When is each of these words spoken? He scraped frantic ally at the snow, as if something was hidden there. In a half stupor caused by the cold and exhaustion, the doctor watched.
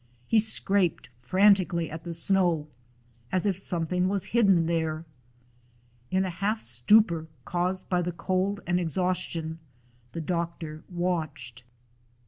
He 0.25 0.39
scraped 0.39 1.11
frantic 1.19 1.73
ally 1.73 1.85
at 1.85 2.03
the 2.05 2.15
snow, 2.15 2.67
as 3.31 3.45
if 3.45 3.55
something 3.55 4.07
was 4.09 4.25
hidden 4.25 4.65
there. 4.65 5.05
In 6.09 6.25
a 6.25 6.29
half 6.31 6.59
stupor 6.59 7.27
caused 7.45 7.87
by 7.87 8.01
the 8.01 8.11
cold 8.11 8.61
and 8.65 8.79
exhaustion, 8.79 9.59
the 10.13 10.21
doctor 10.21 10.83
watched. 10.89 11.63